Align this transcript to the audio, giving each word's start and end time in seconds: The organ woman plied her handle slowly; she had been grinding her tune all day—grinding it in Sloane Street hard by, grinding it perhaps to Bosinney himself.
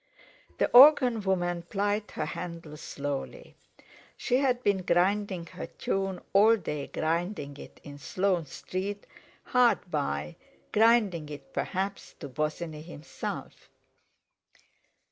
The 0.57 0.67
organ 0.71 1.21
woman 1.21 1.61
plied 1.61 2.09
her 2.13 2.25
handle 2.25 2.75
slowly; 2.75 3.55
she 4.17 4.37
had 4.37 4.63
been 4.63 4.79
grinding 4.81 5.45
her 5.45 5.67
tune 5.67 6.21
all 6.33 6.57
day—grinding 6.57 7.57
it 7.57 7.79
in 7.83 7.99
Sloane 7.99 8.47
Street 8.47 9.05
hard 9.43 9.91
by, 9.91 10.37
grinding 10.71 11.29
it 11.29 11.53
perhaps 11.53 12.15
to 12.19 12.27
Bosinney 12.27 12.81
himself. 12.81 13.69